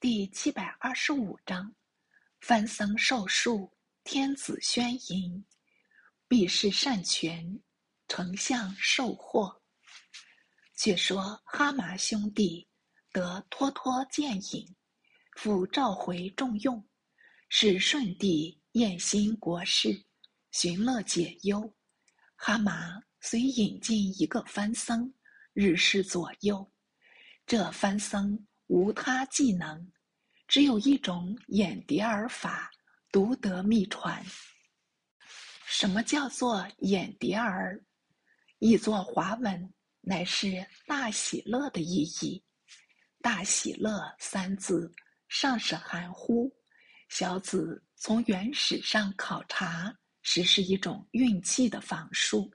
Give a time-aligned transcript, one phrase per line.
[0.00, 1.74] 第七百二十五章：
[2.40, 3.70] 番僧受术，
[4.02, 5.44] 天子宣淫，
[6.26, 7.60] 必是善权，
[8.08, 9.60] 丞相受祸。
[10.74, 12.66] 却说哈麻兄弟
[13.12, 14.74] 得脱脱剑引，
[15.36, 16.82] 复召回重用，
[17.50, 20.02] 使顺帝厌心国事，
[20.50, 21.76] 寻乐解忧。
[22.36, 25.12] 哈麻遂引进一个番僧，
[25.52, 26.72] 日侍左右。
[27.44, 28.46] 这番僧。
[28.70, 29.90] 无他技能，
[30.46, 32.70] 只有一种眼蝶儿法，
[33.10, 34.24] 独得秘传。
[35.66, 37.84] 什么叫做眼蝶儿？
[38.60, 42.40] 译作华文，乃是大喜乐的意义。
[43.20, 44.94] 大喜乐三字，
[45.26, 46.48] 尚是含糊。
[47.08, 52.48] 小子从原始上考察，实是一种运气的仿术。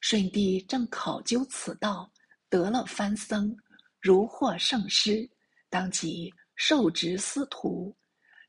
[0.00, 2.12] 舜帝正考究此道，
[2.48, 3.56] 得了番僧。
[4.00, 5.28] 如获圣师，
[5.68, 7.94] 当即授职司徒，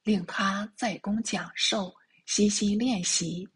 [0.04, 1.94] 令他在宫讲授，
[2.26, 3.48] 悉心练习。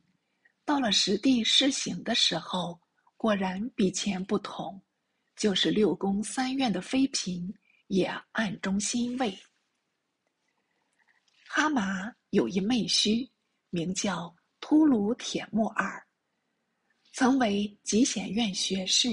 [0.66, 2.80] 到了实地施行的时候，
[3.16, 4.81] 果然比前不同。
[5.38, 7.53] 就是六宫三院的妃嫔
[7.88, 9.38] 也暗中欣慰。
[11.45, 13.30] 哈麻有一妹婿，
[13.70, 16.08] 名叫秃鲁铁木儿，
[17.11, 19.09] 曾为集贤院学士，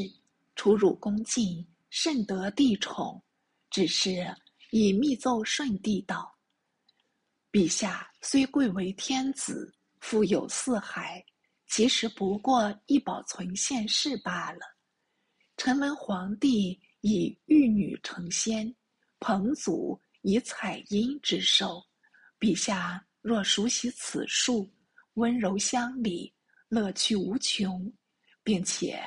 [0.55, 1.67] 出入宫禁。
[1.95, 3.23] 甚得帝宠，
[3.69, 4.35] 只是
[4.71, 6.35] 以密奏顺帝道
[7.53, 11.23] ：“陛下虽贵为天子，富有四海，
[11.67, 14.61] 其实不过一保存县事罢了。
[15.59, 18.75] 臣闻皇帝以玉女成仙，
[19.21, 21.85] 彭祖以彩阴之寿。
[22.41, 24.73] 陛下若熟悉此术，
[25.15, 26.33] 温柔乡里，
[26.69, 27.93] 乐趣无穷，
[28.43, 28.99] 并且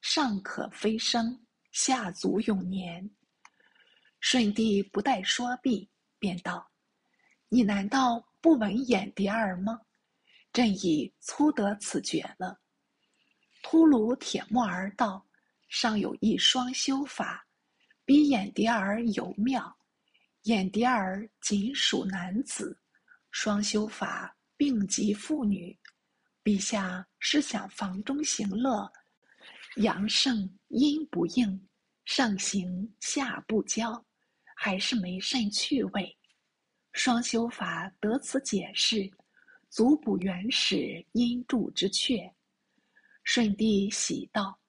[0.00, 1.38] 尚可飞升。”
[1.72, 3.10] 下足永年。
[4.20, 6.70] 舜帝不待说毕，便道
[7.50, 9.80] ：“你难道不闻眼蝶儿吗？
[10.52, 12.60] 朕已粗得此诀了。”
[13.64, 15.26] 秃噜铁木儿道
[15.68, 17.44] ：“尚有一双修法，
[18.04, 19.76] 比眼蝶儿尤妙。
[20.42, 22.78] 眼蝶儿仅属男子，
[23.30, 25.76] 双修法并及妇女。
[26.44, 28.88] 陛下是想房中行乐。”
[29.76, 31.68] 阳盛阴不应，
[32.04, 34.04] 上行下不交，
[34.54, 36.18] 还是没甚趣味。
[36.92, 39.10] 双修法得此解释，
[39.70, 42.30] 足补原始阴柱之缺。
[43.24, 44.60] 舜帝喜道：“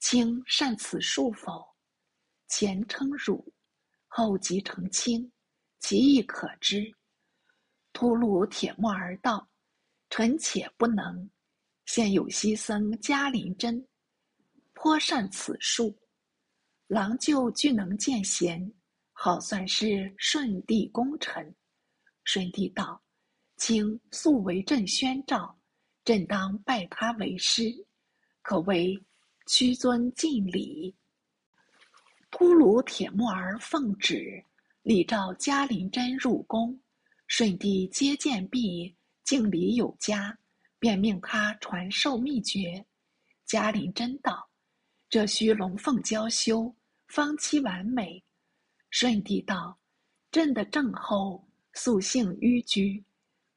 [0.00, 1.64] 卿善此术否？”
[2.48, 3.52] 前称汝，
[4.08, 5.30] 后即成卿，
[5.78, 6.92] 其意可知。
[7.92, 9.48] 秃噜铁木儿道
[10.10, 11.30] ：“臣且不能。
[11.86, 13.86] 现有西僧迦林真。”
[14.82, 15.94] 颇善此术，
[16.86, 18.72] 郎舅俱能见贤，
[19.12, 21.54] 好算是顺帝功臣。
[22.24, 22.98] 顺帝道
[23.60, 25.54] ：“卿素为朕宣召，
[26.02, 27.70] 朕当拜他为师，
[28.40, 28.98] 可谓
[29.46, 30.96] 屈尊尽礼。”
[32.32, 34.42] 秃噜铁木儿奉旨，
[34.80, 36.80] 礼召嘉林真入宫。
[37.26, 40.38] 顺帝接见毕，敬礼有加，
[40.78, 42.82] 便命他传授秘诀。
[43.44, 44.49] 嘉林真道。
[45.10, 46.72] 这须龙凤交修，
[47.08, 48.22] 方期完美。
[48.92, 49.76] 舜帝道
[50.30, 53.04] ：“朕的正后素性迂居，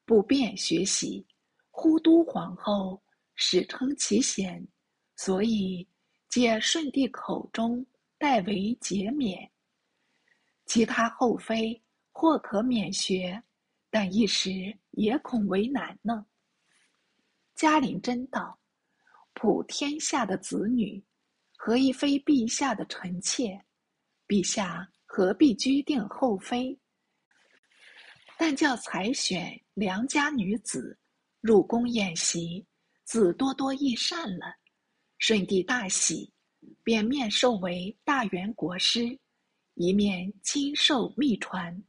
[0.03, 1.23] 不便学习。
[1.69, 2.99] 忽都皇后
[3.35, 4.67] 史称其贤，
[5.15, 5.87] 所以
[6.27, 7.85] 借舜帝口中
[8.17, 9.47] 代为解免。
[10.65, 11.79] 其他后妃
[12.11, 13.39] 或可免学，
[13.91, 16.25] 但一时也恐为难呢。”
[17.53, 18.57] 嘉陵真道
[19.35, 20.99] ：“普天下的子女。”
[21.65, 23.57] 何以非陛下的臣妾？
[24.27, 26.77] 陛下何必拘定后妃？
[28.37, 30.99] 但叫采选良家女子
[31.39, 32.67] 入宫演习，
[33.05, 34.53] 自多多益善了。
[35.19, 36.33] 舜帝大喜，
[36.83, 39.17] 便面授为大元国师，
[39.75, 41.81] 一面亲授秘传，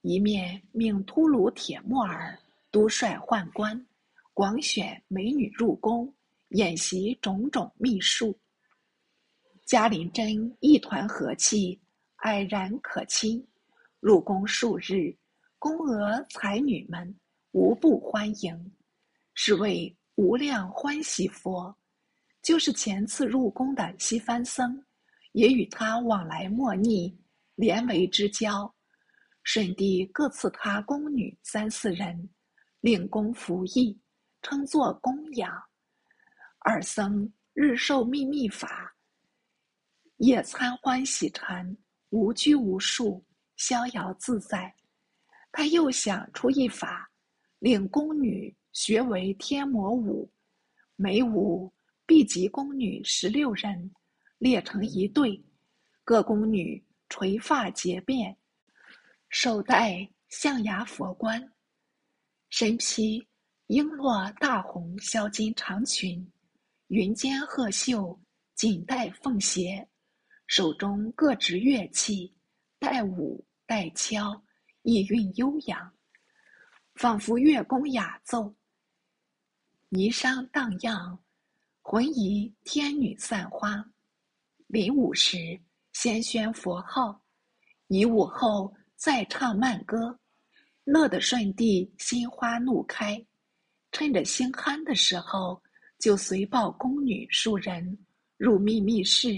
[0.00, 2.38] 一面命秃噜铁木儿
[2.70, 3.86] 督率宦官，
[4.32, 6.10] 广选美女入宫
[6.52, 8.39] 演习种种秘术。
[9.70, 11.80] 嘉陵真一团和气，
[12.24, 13.40] 蔼然可亲。
[14.00, 15.16] 入宫数日，
[15.60, 17.16] 宫娥才女们
[17.52, 18.72] 无不欢迎，
[19.34, 21.72] 是谓无量欢喜佛。
[22.42, 24.84] 就是前次入宫的西番僧，
[25.34, 27.16] 也与他往来莫逆，
[27.54, 28.74] 连为之交。
[29.44, 32.28] 舜帝各赐他宫女三四人，
[32.80, 33.96] 令宫服役，
[34.42, 35.56] 称作供养。
[36.58, 38.92] 二僧日受秘密法。
[40.20, 41.74] 夜参欢喜禅，
[42.10, 43.24] 无拘无束，
[43.56, 44.74] 逍遥自在。
[45.50, 47.10] 他又想出一法，
[47.58, 50.30] 令宫女学为天魔舞，
[50.94, 51.72] 每舞
[52.04, 53.90] 必集宫女十六人，
[54.36, 55.42] 列成一队，
[56.04, 58.36] 各宫女垂发结辫，
[59.30, 61.50] 手戴象牙佛冠，
[62.50, 63.26] 身披
[63.68, 66.30] 璎珞大红销金长裙，
[66.88, 68.20] 云间鹤袖，
[68.54, 69.88] 锦带凤鞋，
[70.50, 72.34] 手中各执乐器，
[72.80, 74.42] 带舞带敲。
[74.82, 75.92] 意韵悠扬，
[76.94, 78.52] 仿佛乐工雅奏，
[79.90, 81.16] 霓裳荡漾，
[81.82, 83.84] 浑疑天女散花。
[84.66, 85.60] 临舞时，
[85.92, 87.22] 先宣佛号，
[87.86, 90.18] 以舞后再唱慢歌，
[90.82, 93.24] 乐得舜帝心花怒开。
[93.92, 95.62] 趁着心酣的时候，
[95.98, 97.96] 就随抱宫女数人
[98.36, 99.28] 入秘密室，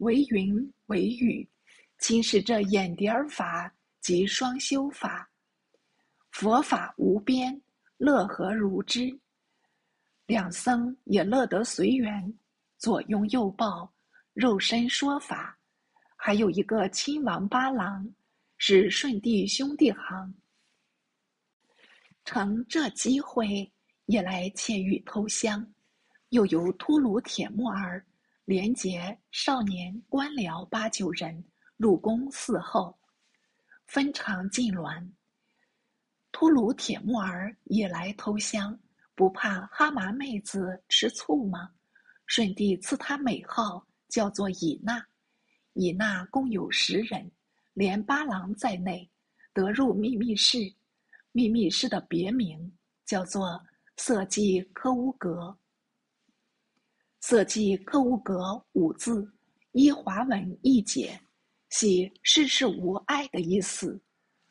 [0.00, 1.48] 为云为雨，
[1.98, 3.72] 轻视这眼蝶儿法。
[4.00, 5.30] 即双修法，
[6.30, 7.60] 佛法无边，
[7.98, 9.20] 乐何如之？
[10.24, 12.32] 两僧也乐得随缘，
[12.78, 13.92] 左拥右抱，
[14.32, 15.58] 肉身说法。
[16.16, 18.10] 还有一个亲王八郎，
[18.56, 20.34] 是顺帝兄弟行，
[22.24, 23.70] 乘这机会
[24.06, 25.74] 也来窃玉偷香。
[26.30, 28.02] 又由秃噜铁木儿，
[28.44, 31.44] 连结少年官僚八九人
[31.76, 32.98] 入宫伺候。
[33.86, 35.08] 分长进銮，
[36.30, 38.78] 秃噜铁木儿也来偷香，
[39.14, 41.70] 不怕哈麻妹子吃醋吗？
[42.26, 45.04] 顺帝赐他美号，叫做以娜。
[45.72, 47.30] 以娜共有十人，
[47.74, 49.10] 连八郎在内，
[49.52, 50.72] 得入秘密室。
[51.32, 52.72] 秘密室的别名
[53.04, 53.60] 叫做
[53.96, 55.56] 色季科乌格。
[57.22, 59.30] 色季科乌格五字，
[59.72, 61.20] 依华文译解。
[61.68, 64.00] 系世事无碍的意思。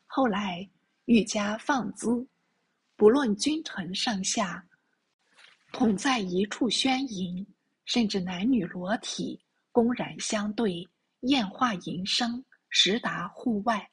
[0.06, 0.66] 后来
[1.04, 2.26] 愈加放资，
[2.96, 4.64] 不论君臣上下，
[5.72, 7.44] 同在一处宣淫，
[7.84, 9.38] 甚至男女裸体
[9.72, 10.88] 公然相对，
[11.22, 13.86] 宴化淫声，实达户外。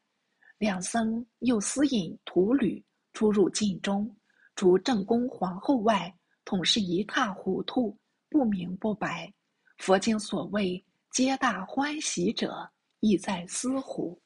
[0.59, 2.81] 两僧又私引徒侣
[3.11, 4.15] 出入禁中，
[4.55, 6.15] 除正宫皇后外，
[6.45, 7.97] 统是一塌糊涂，
[8.29, 9.33] 不明不白。
[9.77, 12.71] 佛经所谓皆大欢喜者。
[12.99, 14.19] 意在思乎？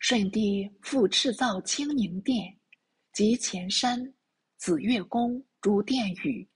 [0.00, 2.52] 舜帝复敕造清宁殿，
[3.12, 4.12] 及前山、
[4.56, 6.46] 紫月宫诸殿宇，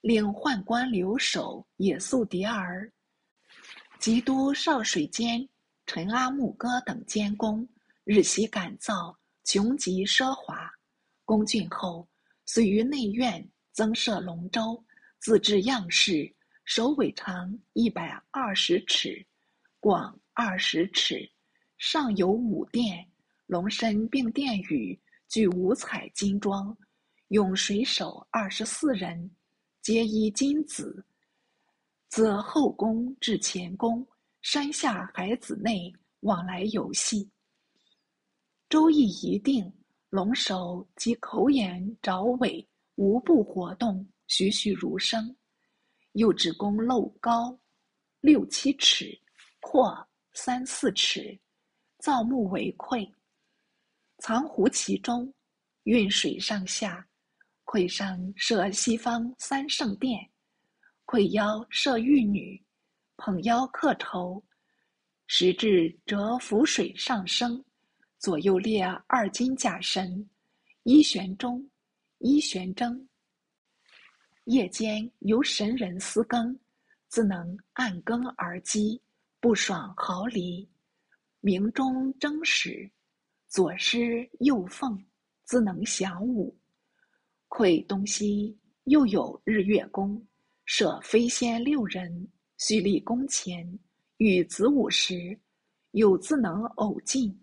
[0.00, 2.90] 令宦官留守也宿迭儿，
[3.98, 5.46] 及都少水监
[5.84, 7.68] 陈阿木哥等监工，
[8.04, 9.14] 日夕赶造，
[9.44, 10.70] 穷极奢华。
[11.26, 12.08] 宫竣后，
[12.46, 14.82] 遂于内院增设龙舟，
[15.18, 16.32] 自制样式，
[16.64, 19.24] 首尾长一百二十尺。
[19.80, 21.30] 广二十尺，
[21.76, 23.06] 上有五殿，
[23.46, 24.98] 龙身并殿宇
[25.28, 26.76] 具五彩金装，
[27.28, 29.30] 用水手二十四人，
[29.80, 31.04] 皆衣金紫。
[32.08, 34.04] 自后宫至前宫，
[34.42, 37.30] 山下海子内往来游戏。
[38.68, 39.72] 周易一定，
[40.10, 42.66] 龙首及口眼爪尾
[42.96, 45.36] 无不活动，栩栩如生。
[46.12, 47.58] 又指宫漏高
[48.20, 49.20] 六七尺。
[49.60, 51.36] 阔三四尺，
[51.98, 53.12] 造木为篑，
[54.18, 55.34] 藏壶其中，
[55.82, 57.06] 运水上下。
[57.64, 60.16] 篑上设西方三圣殿，
[61.06, 62.64] 篑腰设玉女，
[63.16, 64.42] 捧腰刻绸，
[65.26, 67.62] 时至折浮水上升，
[68.18, 70.30] 左右列二金甲神，
[70.84, 71.68] 一玄钟，
[72.18, 73.07] 一悬征。
[74.48, 76.58] 夜间由神人司更，
[77.08, 78.98] 自能按更而击。
[79.40, 80.66] 不爽毫厘，
[81.40, 82.90] 明中争时，
[83.46, 84.98] 左师右奉，
[85.44, 86.56] 自能享武。
[87.48, 90.26] 窥东西又有日月宫，
[90.64, 92.26] 设飞仙六人，
[92.56, 93.78] 须立宫前，
[94.16, 95.38] 与子午时，
[95.90, 97.38] 有自能偶进，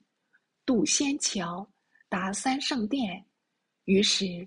[0.66, 1.66] 渡仙桥，
[2.10, 3.24] 达三圣殿。
[3.84, 4.46] 于是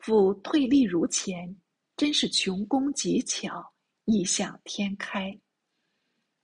[0.00, 1.56] 复退立如前，
[1.96, 3.72] 真是穷工极巧，
[4.04, 5.38] 异想天开。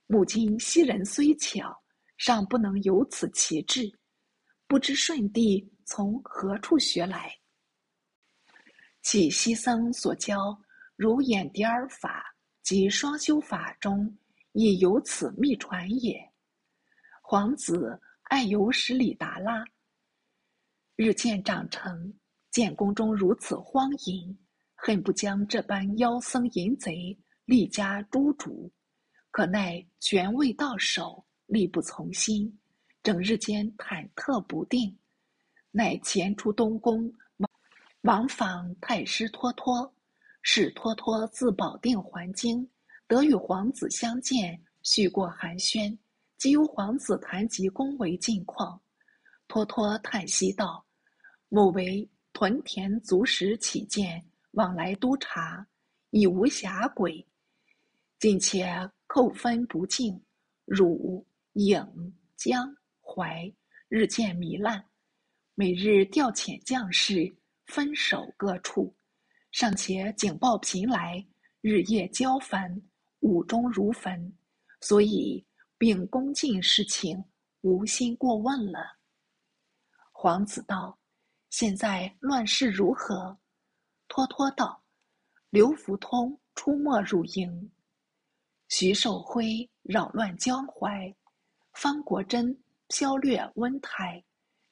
[0.07, 1.77] 母亲昔人虽巧，
[2.17, 3.91] 尚不能有此奇志。
[4.67, 7.37] 不知舜帝从何处学来？
[9.01, 10.57] 其西僧所教
[10.95, 14.17] 如眼蝶儿法及双修法中，
[14.53, 16.17] 亦有此秘传也。
[17.21, 19.65] 皇子爱游十里达拉，
[20.95, 22.13] 日渐长成，
[22.51, 24.37] 见宫中如此荒淫，
[24.83, 28.71] 恨不将这般妖僧淫贼立家诛逐。
[29.29, 32.51] 可奈权未到手，力不从心，
[33.03, 34.97] 整日间忐忑不定，
[35.69, 37.13] 乃前出东宫，
[38.01, 39.93] 往访太师脱脱，
[40.41, 42.67] 使脱脱自保定还京，
[43.05, 45.95] 得与皇子相见，叙过寒暄，
[46.39, 48.81] 即由皇子谈及宫闱近况。
[49.47, 50.83] 脱脱叹息道
[51.49, 55.65] ：“某为屯田足食起见，往来督察，
[56.09, 57.25] 已无暇轨。
[58.19, 58.67] 今且
[59.07, 60.21] 扣分不尽，
[60.65, 63.51] 汝颍江淮
[63.87, 64.83] 日渐糜烂，
[65.55, 67.33] 每日调遣将士
[67.65, 68.95] 分守各处，
[69.51, 71.25] 尚且警报频来，
[71.61, 72.81] 日夜交烦，
[73.21, 74.31] 午中如焚，
[74.81, 75.45] 所以
[75.77, 77.23] 并恭敬事情，
[77.61, 78.97] 无心过问了。”
[80.13, 80.99] 皇子道
[81.49, 83.35] ：“现在乱世如何？”
[84.11, 84.83] 脱脱道
[85.51, 87.71] ：“刘福通出没入营，
[88.67, 91.15] 徐寿辉扰乱江淮，
[91.71, 94.21] 方国珍飘掠温台，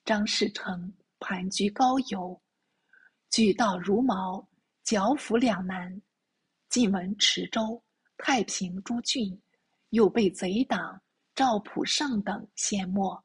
[0.04, 2.38] 张士诚盘踞高邮，
[3.30, 4.46] 举道如毛，
[4.84, 6.02] 剿抚两难。
[6.68, 7.82] 晋闻池州、
[8.18, 9.42] 太平诸郡，
[9.92, 11.02] 又被贼党
[11.34, 13.24] 赵普胜等陷没。”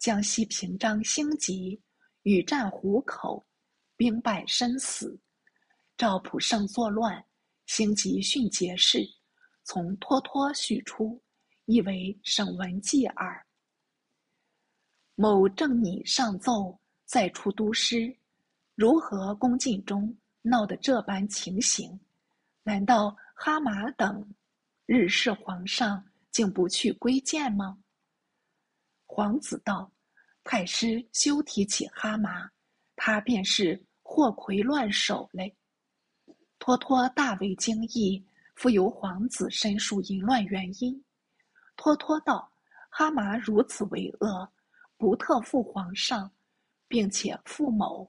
[0.00, 1.78] 江西平章兴吉
[2.22, 3.46] 与战湖口，
[3.98, 5.20] 兵败身死。
[6.02, 7.24] 赵普胜作乱，
[7.66, 9.08] 兴吉训节事，
[9.62, 11.22] 从脱脱叙出，
[11.66, 13.46] 亦为省文记耳。
[15.14, 18.12] 某正拟上奏，再出都师，
[18.74, 21.96] 如何宫禁中闹得这般情形？
[22.64, 24.28] 难道哈马等
[24.86, 27.78] 日视皇上，竟不去归见吗？
[29.06, 29.88] 皇子道
[30.42, 32.50] ：“太师休提起哈麻，
[32.96, 35.56] 他便是祸魁乱首嘞。”
[36.64, 41.04] 脱脱大为惊异，复由皇子申述淫乱原因。
[41.74, 42.52] 脱脱道
[42.88, 44.48] ：“哈麻如此为恶，
[44.96, 46.30] 不特负皇上，
[46.86, 48.08] 并且复某，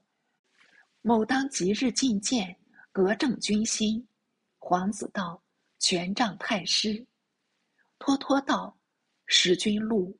[1.02, 2.56] 某当即日觐见，
[2.92, 4.06] 革正军心。”
[4.60, 5.42] 皇子道
[5.80, 7.04] ：“权杖太师。”
[7.98, 8.78] 脱脱道
[9.26, 10.16] ：“识君禄。”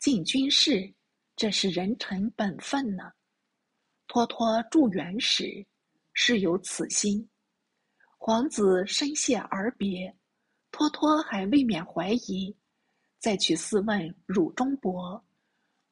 [0.00, 0.90] 进军事，
[1.36, 3.12] 这是人臣本分呢。
[4.08, 5.66] 脱脱助元始，
[6.14, 7.28] 是有此心。
[8.26, 10.16] 皇子深谢而别，
[10.70, 12.56] 脱脱还未免怀疑，
[13.18, 15.22] 再去私问汝中伯。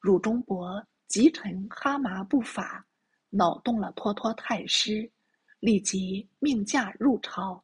[0.01, 2.87] 汝中伯即臣哈麻不法，
[3.29, 5.12] 恼动了脱脱太师，
[5.61, 7.62] 立即命驾入朝。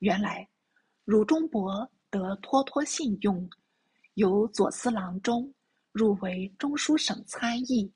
[0.00, 0.48] 原来
[1.04, 3.48] 汝中伯得脱脱信用，
[4.14, 5.54] 由左司郎中。
[5.92, 7.92] 入为中书省参议，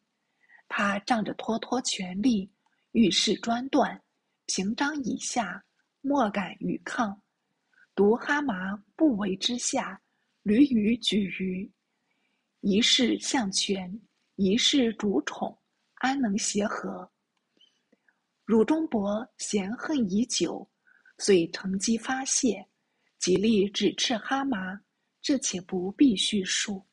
[0.69, 2.49] 他仗着脱脱权力，
[2.93, 4.01] 遇事专断，
[4.47, 5.65] 平章以下，
[6.07, 7.19] 莫敢与抗。
[7.95, 9.99] 独哈麻不为之下，
[10.43, 11.73] 屡与举于
[12.61, 13.99] 一世相权，
[14.35, 15.59] 一世主宠，
[15.95, 17.11] 安能协和？
[18.45, 20.71] 汝中伯嫌恨已久，
[21.17, 22.69] 遂乘机发泄，
[23.19, 24.79] 极力指斥哈麻，
[25.23, 26.87] 这且不必叙述。